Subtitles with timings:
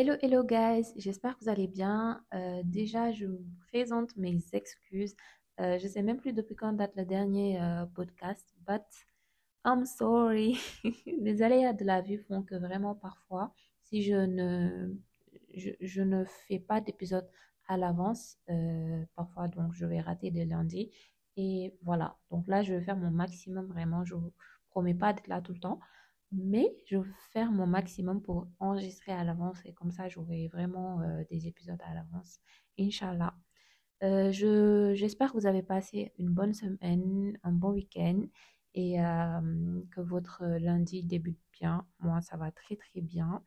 [0.00, 2.22] Hello, hello guys, j'espère que vous allez bien.
[2.32, 5.16] Euh, déjà, je vous présente mes excuses.
[5.58, 8.84] Euh, je sais même plus depuis quand date le dernier euh, podcast, but
[9.64, 10.56] I'm sorry.
[11.04, 14.94] Les aléas de la vie font que vraiment parfois, si je ne,
[15.56, 17.28] je, ne fais pas d'épisode
[17.66, 18.38] à l'avance,
[19.16, 20.92] parfois donc je vais rater des lundis.
[21.36, 24.04] Et voilà, donc là je vais faire mon maximum vraiment.
[24.04, 24.32] Je vous
[24.70, 25.80] promets pas d'être là tout le temps.
[26.30, 31.00] Mais je vais faire mon maximum pour enregistrer à l'avance et comme ça, j'aurai vraiment
[31.00, 32.40] euh, des épisodes à l'avance.
[32.78, 33.34] Inch'Allah.
[34.02, 38.22] Euh, je, j'espère que vous avez passé une bonne semaine, un bon week-end
[38.74, 41.86] et euh, que votre lundi débute bien.
[42.00, 43.42] Moi, ça va très très bien.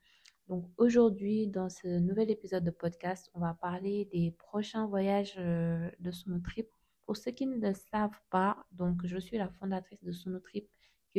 [0.48, 6.12] Donc aujourd'hui, dans ce nouvel épisode de podcast, on va parler des prochains voyages de
[6.12, 6.68] Sonotrip.
[7.06, 10.68] Pour ceux qui ne le savent pas, donc je suis la fondatrice de Sonotrip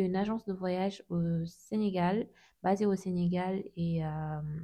[0.01, 2.29] une agence de voyage au Sénégal,
[2.63, 4.09] basée au Sénégal et euh,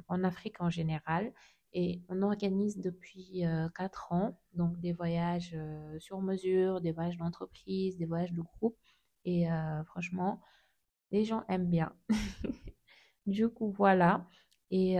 [0.07, 1.31] en Afrique en général.
[1.73, 7.17] Et on organise depuis euh, quatre ans donc des voyages euh, sur mesure, des voyages
[7.17, 8.77] d'entreprise, des voyages de groupe.
[9.25, 10.41] Et euh, franchement,
[11.11, 11.93] les gens aiment bien.
[13.25, 14.25] Du coup, voilà.
[14.71, 14.95] Et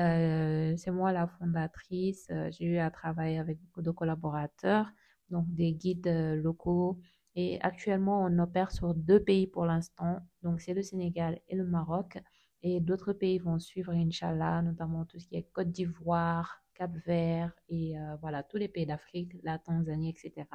[0.77, 2.27] c'est moi la fondatrice.
[2.51, 4.87] J'ai eu à travailler avec beaucoup de collaborateurs,
[5.29, 6.99] donc des guides locaux.
[7.35, 10.19] Et actuellement, on opère sur deux pays pour l'instant.
[10.43, 12.17] Donc, c'est le Sénégal et le Maroc.
[12.61, 17.99] Et d'autres pays vont suivre, Inch'Allah, notamment tout ce qui est Côte d'Ivoire, Cap-Vert et
[17.99, 20.47] euh, voilà, tous les pays d'Afrique, la Tanzanie, etc.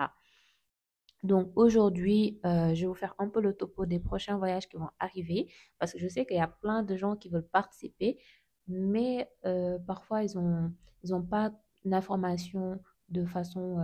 [1.23, 4.77] Donc aujourd'hui, euh, je vais vous faire un peu le topo des prochains voyages qui
[4.77, 8.19] vont arriver parce que je sais qu'il y a plein de gens qui veulent participer,
[8.69, 10.73] mais euh, parfois ils ont
[11.03, 11.53] ils ont pas
[11.85, 13.79] l'information de façon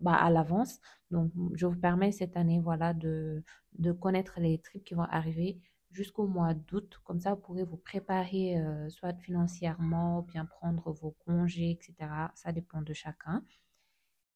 [0.00, 0.80] bah, à l'avance.
[1.10, 3.42] Donc je vous permets cette année voilà de
[3.78, 7.00] de connaître les trips qui vont arriver jusqu'au mois d'août.
[7.04, 12.32] Comme ça, vous pourrez vous préparer euh, soit financièrement bien prendre vos congés, etc.
[12.34, 13.42] Ça dépend de chacun.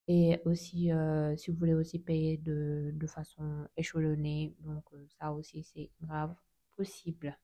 [0.07, 5.33] Et aussi, euh, si vous voulez aussi payer de, de façon échelonnée, donc euh, ça
[5.33, 6.35] aussi c'est grave
[6.77, 7.39] possible.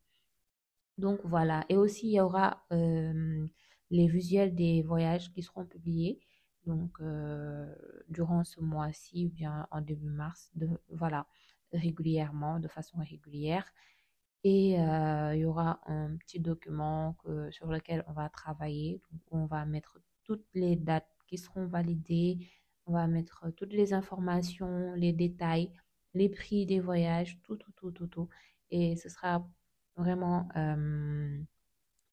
[0.99, 1.65] Donc voilà.
[1.69, 2.65] Et aussi, il y aura
[3.91, 6.21] les visuels des voyages qui seront publiés
[6.66, 7.75] donc euh,
[8.09, 10.53] durant ce mois-ci ou bien en début mars,
[10.91, 11.26] voilà,
[11.72, 13.66] régulièrement, de façon régulière.
[14.44, 19.00] Et euh, il y aura un petit document que- sur lequel on va travailler.
[19.12, 22.38] Donc, on va mettre toutes les dates qui seront validées.
[22.87, 25.71] On va mettre toutes les informations, les détails,
[26.15, 28.28] les prix des voyages, tout, tout, tout, tout, tout.
[28.71, 29.47] Et ce sera
[29.97, 31.38] vraiment euh,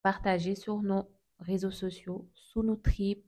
[0.02, 1.10] partagé sur nos
[1.40, 3.27] réseaux sociaux, sous nos trips.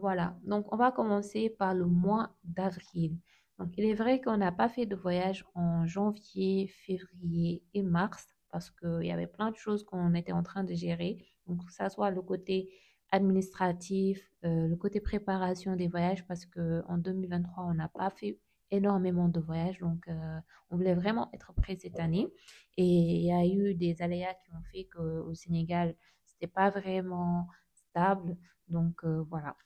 [0.00, 0.36] Voilà.
[0.44, 3.16] Donc, on va commencer par le mois d'avril.
[3.58, 8.26] Donc, il est vrai qu'on n'a pas fait de voyage en janvier, février et mars
[8.50, 11.18] parce qu'il y avait plein de choses qu'on était en train de gérer.
[11.46, 12.70] Donc, que ça soit le côté
[13.10, 18.38] administratif, euh, le côté préparation des voyages parce qu'en 2023, on n'a pas fait
[18.70, 19.78] énormément de voyages.
[19.80, 20.38] Donc, euh,
[20.70, 22.28] on voulait vraiment être prêt cette année.
[22.76, 27.48] Et il y a eu des aléas qui ont fait qu'au Sénégal, c'était pas vraiment
[27.72, 28.36] stable.
[28.68, 29.56] Donc, euh, voilà.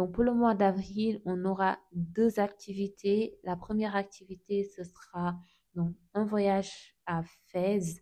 [0.00, 3.38] Donc, pour le mois d'avril, on aura deux activités.
[3.44, 5.38] La première activité, ce sera
[5.74, 8.00] donc un voyage à Fès.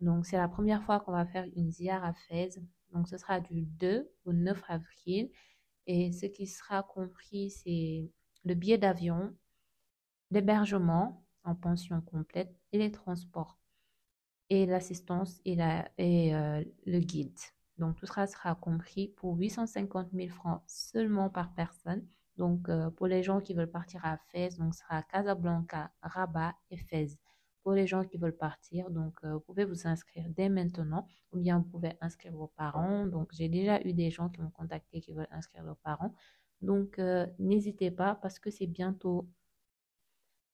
[0.00, 2.58] Donc, c'est la première fois qu'on va faire une ziara à Fès.
[2.92, 5.30] Donc, ce sera du 2 au 9 avril.
[5.86, 8.10] Et ce qui sera compris, c'est
[8.46, 9.36] le billet d'avion,
[10.30, 13.58] l'hébergement en pension complète et les transports
[14.48, 17.36] et l'assistance et, la, et euh, le guide.
[17.78, 22.06] Donc, tout ça sera compris pour 850 000 francs seulement par personne.
[22.36, 26.54] Donc, euh, pour les gens qui veulent partir à Fès, donc ce sera Casablanca, Rabat
[26.70, 27.18] et Fès.
[27.62, 31.38] Pour les gens qui veulent partir, donc euh, vous pouvez vous inscrire dès maintenant ou
[31.38, 33.06] bien vous pouvez inscrire vos parents.
[33.06, 36.14] Donc, j'ai déjà eu des gens qui m'ont contacté qui veulent inscrire leurs parents.
[36.62, 39.28] Donc, euh, n'hésitez pas parce que c'est bientôt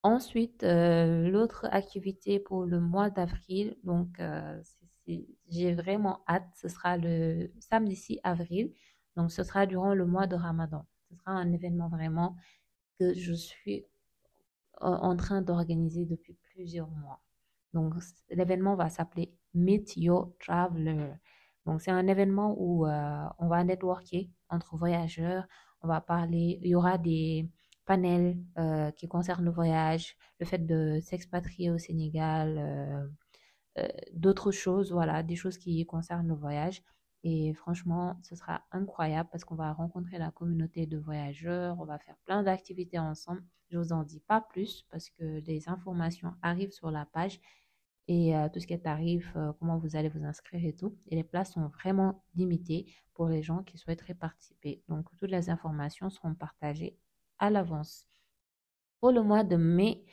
[0.03, 4.80] Ensuite, l'autre activité pour le mois d'avril, donc c'est-
[5.49, 8.73] j'ai vraiment hâte, ce sera le samedi 6 avril,
[9.17, 10.87] donc ce sera durant le mois de Ramadan.
[11.09, 12.37] Ce sera un événement vraiment
[12.99, 13.87] que je suis
[14.81, 17.21] en en train d'organiser depuis plusieurs mois.
[17.75, 17.95] Donc
[18.31, 21.13] l'événement va s'appeler Meet Your Traveler.
[21.67, 25.47] Donc c'est un événement où euh, on va networker entre voyageurs,
[25.83, 27.49] on va parler, il y aura des
[27.87, 33.09] panels euh, qui concernent le voyage, le fait de s'expatrier au Sénégal, euh, euh,
[34.13, 36.83] d'autres choses, voilà, des choses qui concernent le voyage.
[37.23, 41.99] Et franchement, ce sera incroyable parce qu'on va rencontrer la communauté de voyageurs, on va
[41.99, 43.43] faire plein d'activités ensemble.
[43.69, 47.41] Je vous en dis pas plus parce que les informations arrivent sur la page
[48.09, 50.97] et tout ce qui est tarif, comment vous allez vous inscrire et tout.
[51.09, 54.83] Et les places sont vraiment limitées pour les gens qui souhaiteraient participer.
[54.89, 56.99] Donc, toutes les informations seront partagées
[57.39, 58.07] à l'avance.
[58.99, 60.05] Pour le mois de mai,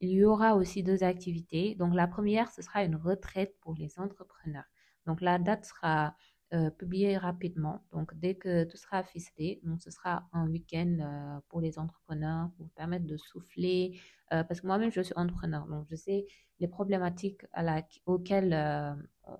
[0.00, 1.74] il y aura aussi deux activités.
[1.74, 4.64] Donc, la première, ce sera une retraite pour les entrepreneurs.
[5.06, 6.14] Donc, la date sera
[6.54, 7.84] euh, publiée rapidement.
[7.92, 12.50] Donc, dès que tout sera ficelé, donc ce sera un week-end euh, pour les entrepreneurs
[12.56, 14.00] pour permettre de souffler.
[14.32, 15.66] Euh, parce que moi-même, je suis entrepreneur.
[15.66, 16.26] Donc, je sais
[16.60, 17.42] les problématiques
[18.06, 18.54] auxquelles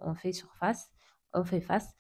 [0.02, 0.91] on fait surface,
[1.62, 1.94] face.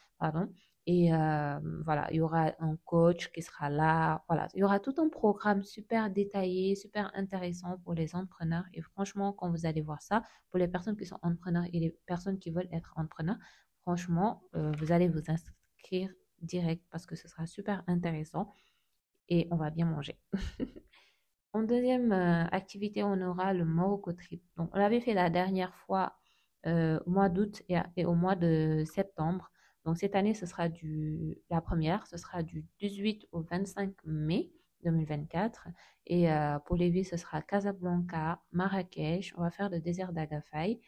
[0.86, 4.24] Et euh, voilà, il y aura un coach qui sera là.
[4.28, 8.64] Voilà, il y aura tout un programme super détaillé, super intéressant pour les entrepreneurs.
[8.72, 11.90] Et franchement, quand vous allez voir ça, pour les personnes qui sont entrepreneurs et les
[12.06, 13.38] personnes qui veulent être entrepreneurs,
[13.82, 16.10] franchement, euh, vous allez vous inscrire
[16.40, 18.52] direct parce que ce sera super intéressant
[19.28, 20.16] et on va bien manger.
[21.52, 24.40] en deuxième euh, activité, on aura le Morocco Trip.
[24.56, 26.16] Donc, on l'avait fait la dernière fois
[26.64, 29.52] au mois d'août et au mois de septembre.
[29.86, 34.50] Donc cette année, ce sera du, la première, ce sera du 18 au 25 mai
[34.82, 35.68] 2024.
[36.06, 40.80] Et euh, pour les villes, ce sera Casablanca, Marrakech, on va faire le désert d'Agafay,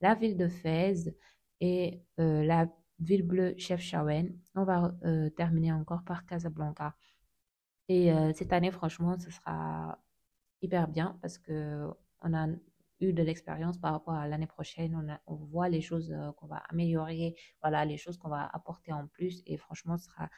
[0.00, 1.14] la ville de Fès
[1.60, 2.66] et euh, la
[2.98, 4.30] ville bleue Chefchaouen.
[4.54, 6.96] On va euh, terminer encore par Casablanca.
[7.88, 10.00] Et cette année, franchement, ce sera
[10.60, 11.88] hyper bien parce que
[12.20, 12.48] on a
[13.00, 15.20] eu de l'expérience par rapport à l'année prochaine.
[15.26, 19.06] On, voit les choses euh, qu'on va améliorer, voilà, les choses qu'on va apporter en
[19.06, 19.42] plus.
[19.46, 20.28] Et franchement, ce sera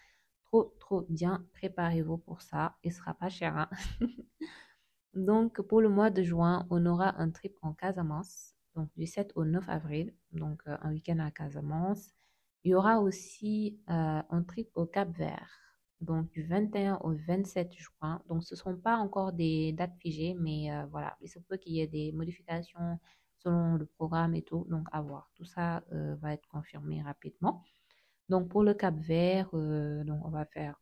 [0.45, 1.47] trop, trop bien.
[1.55, 2.77] Préparez-vous pour ça.
[2.83, 3.57] Et ce sera pas cher.
[3.57, 3.71] Hein.
[5.15, 9.33] donc, pour le mois de juin, on aura un trip en Casamance, donc du 7
[9.37, 12.11] au 9 avril, donc euh, un week-end à Casamance.
[12.65, 15.68] Il y aura aussi euh, un trip au Cap Vert
[16.01, 18.23] donc du 21 au 27 juin.
[18.29, 21.57] Donc ce ne seront pas encore des dates figées, mais euh, voilà, il se peut
[21.57, 22.99] qu'il y ait des modifications
[23.39, 25.31] selon le programme et tout, donc à voir.
[25.35, 27.63] Tout ça euh, va être confirmé rapidement.
[28.29, 30.81] Donc pour le Cap Vert, euh, on va faire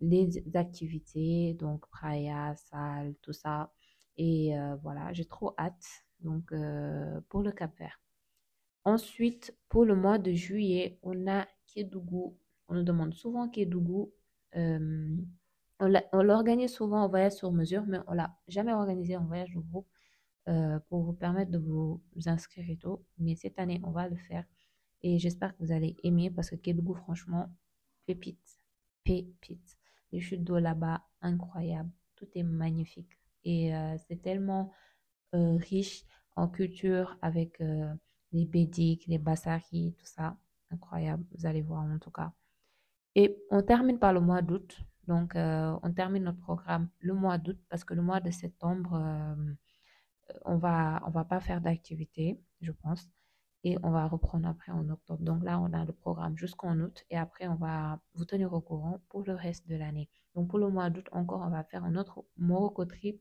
[0.00, 3.72] les activités, donc praia, salle, tout ça.
[4.18, 6.52] Et voilà, j'ai trop hâte donc
[7.28, 8.00] pour le Cap Vert.
[8.84, 12.38] Ensuite, pour le mois de juillet, on a Kédougou.
[12.68, 14.12] On nous demande souvent Kédougou
[14.56, 15.16] euh,
[15.78, 19.60] on l'organise souvent en voyage sur mesure, mais on l'a jamais organisé en voyage de
[19.60, 19.88] groupe
[20.48, 23.02] euh, pour vous permettre de vous inscrire et tout.
[23.18, 24.44] Mais cette année, on va le faire.
[25.02, 27.50] Et j'espère que vous allez aimer parce que Kédougou, franchement,
[28.06, 28.60] pépite,
[29.04, 29.76] pépite.
[30.12, 31.90] Les chutes d'eau là-bas, incroyable.
[32.14, 33.18] Tout est magnifique.
[33.44, 34.72] Et euh, c'est tellement
[35.32, 36.04] riche
[36.34, 37.62] en culture avec
[38.32, 40.38] les bédiques, les bassaris, tout ça.
[40.70, 41.24] Incroyable.
[41.32, 42.32] Vous allez voir en tout cas.
[43.16, 44.78] Et on termine par le mois d'août.
[45.08, 48.92] Donc, euh, on termine notre programme le mois d'août parce que le mois de septembre,
[48.94, 49.54] euh,
[50.44, 53.08] on va, on va pas faire d'activité, je pense.
[53.64, 55.22] Et on va reprendre après en octobre.
[55.22, 57.04] Donc là, on a le programme jusqu'en août.
[57.10, 60.10] Et après, on va vous tenir au courant pour le reste de l'année.
[60.34, 63.18] Donc pour le mois d'août, encore, on va faire un autre Morocco trip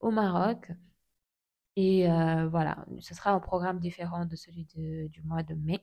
[0.00, 0.72] au Maroc.
[1.76, 5.80] Et euh, voilà, ce sera un programme différent de celui du mois de mai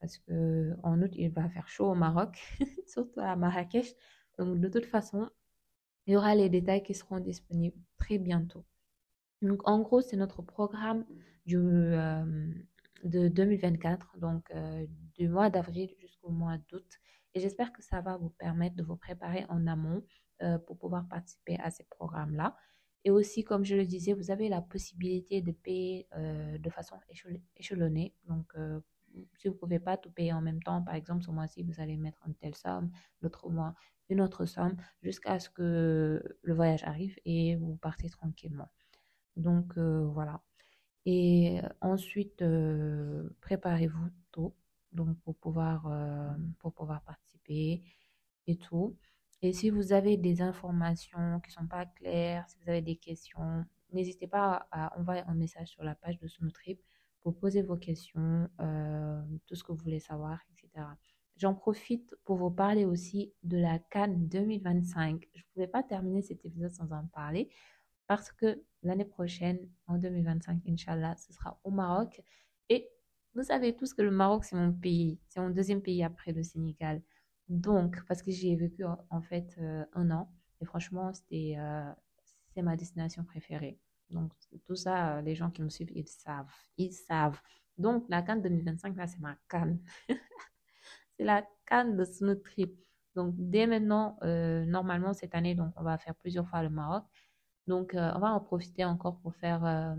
[0.00, 2.38] parce qu'en août, il va faire chaud au Maroc,
[2.86, 3.94] surtout à Marrakech.
[4.38, 5.30] Donc, de toute façon,
[6.06, 8.64] il y aura les détails qui seront disponibles très bientôt.
[9.42, 11.04] Donc, en gros, c'est notre programme
[11.52, 12.52] euh,
[13.04, 16.86] de 2024, donc euh, du mois d'avril jusqu'au mois d'août.
[17.34, 20.02] Et j'espère que ça va vous permettre de vous préparer en amont
[20.42, 22.56] euh, pour pouvoir participer à ces programmes-là.
[23.04, 26.08] Et aussi, comme je le disais, vous avez la possibilité de payer
[26.58, 26.96] de façon
[27.58, 28.14] échelonnée.
[28.26, 28.54] Donc,
[29.36, 31.80] si vous ne pouvez pas tout payer en même temps, par exemple, ce mois-ci, vous
[31.80, 32.90] allez mettre une telle somme,
[33.20, 33.74] l'autre mois,
[34.08, 38.70] une autre somme, jusqu'à ce que le voyage arrive et vous partez tranquillement.
[39.36, 40.42] Donc, euh, voilà.
[41.06, 44.56] Et ensuite, euh, préparez-vous tôt
[44.92, 46.30] donc pour pouvoir, euh,
[46.60, 47.82] pour pouvoir participer
[48.46, 48.96] et tout.
[49.42, 52.96] Et si vous avez des informations qui ne sont pas claires, si vous avez des
[52.96, 56.80] questions, n'hésitez pas à envoyer un message sur la page de Trip
[57.24, 60.86] pour poser vos questions, euh, tout ce que vous voulez savoir, etc.
[61.36, 65.26] J'en profite pour vous parler aussi de la Cannes 2025.
[65.34, 67.48] Je ne pouvais pas terminer cet épisode sans en parler
[68.06, 72.20] parce que l'année prochaine, en 2025, Inch'Allah, ce sera au Maroc.
[72.68, 72.90] Et
[73.34, 75.18] vous savez tous que le Maroc, c'est mon pays.
[75.28, 77.02] C'est mon deuxième pays après le Sénégal.
[77.48, 80.30] Donc, parce que j'y ai vécu en fait euh, un an.
[80.60, 81.90] Et franchement, c'était, euh,
[82.54, 83.78] c'est ma destination préférée.
[84.10, 84.32] Donc,
[84.66, 86.52] tout ça, les gens qui me suivent, ils savent.
[86.78, 87.40] Ils savent.
[87.78, 89.80] Donc, la canne 2025, là, c'est ma canne.
[91.18, 92.74] c'est la canne de Snow Trip.
[93.14, 97.04] Donc, dès maintenant, euh, normalement, cette année, donc, on va faire plusieurs fois le Maroc.
[97.66, 99.94] Donc, euh, on va en profiter encore pour faire, euh,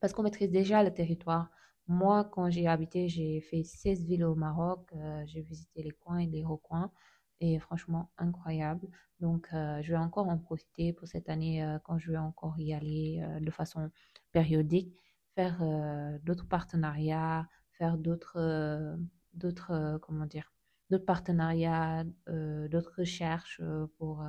[0.00, 1.50] parce qu'on maîtrise déjà le territoire.
[1.88, 4.90] Moi, quand j'ai habité, j'ai fait 16 villes au Maroc.
[4.94, 6.92] euh, j'ai visité les coins et les recoins.
[7.40, 8.88] Et franchement, incroyable.
[9.20, 12.58] Donc, euh, je vais encore en profiter pour cette année euh, quand je vais encore
[12.58, 13.90] y aller euh, de façon
[14.32, 14.94] périodique,
[15.34, 15.62] faire
[16.22, 18.96] d'autres partenariats, faire d'autres,
[19.34, 20.50] d'autres, comment dire,
[20.88, 23.60] d'autres partenariats, d'autres recherches
[23.98, 24.24] pour,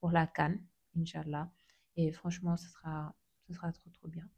[0.00, 0.54] pour la CAN,
[0.96, 1.48] Inch'Allah.
[1.96, 3.14] Et franchement, ce sera,
[3.46, 4.28] ce sera trop, trop bien.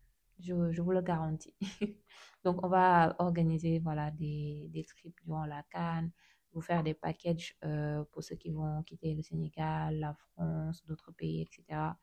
[0.41, 1.55] Je, vous le garantis.
[2.45, 6.11] Donc, on va organiser voilà, des, des trips durant la CAN,
[6.55, 11.13] vous faire des packages euh, pour ceux qui vont quitter le Sénégal, la France, d'autres
[11.13, 11.97] pays, etc.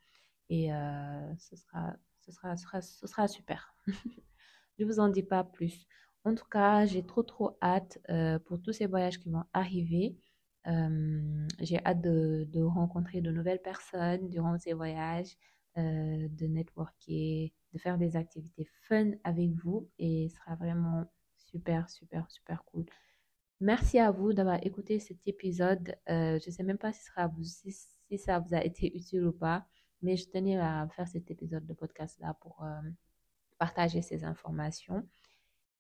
[0.49, 3.75] Et euh, ce sera, ce sera, ce sera, super.
[4.79, 5.87] Je vous en dis pas plus.
[6.25, 10.17] En tout cas, j'ai trop, trop hâte euh, pour tous ces voyages qui vont arriver.
[11.59, 15.35] J'ai hâte de, de rencontrer de nouvelles personnes durant ces voyages,
[15.75, 21.05] de networker, de faire des activités fun avec vous et ce sera vraiment
[21.35, 22.85] super, super, super cool.
[23.61, 25.95] Merci à vous d'avoir écouté cet épisode.
[26.09, 27.05] Euh, je ne sais même pas si,
[28.17, 29.67] ça vous a été utile ou pas,
[30.01, 32.89] mais je tenais à faire cet épisode de podcast-là pour euh,
[33.59, 35.07] partager ces informations.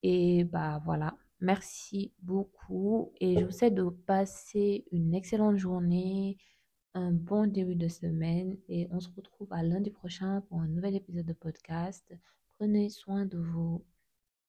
[0.03, 6.37] Et bah voilà, merci beaucoup et je vous souhaite de passer une excellente journée,
[6.93, 10.95] un bon début de semaine et on se retrouve à lundi prochain pour un nouvel
[10.95, 12.13] épisode de podcast.
[12.59, 13.83] Prenez soin de vous.